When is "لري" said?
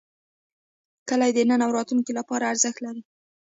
2.85-3.01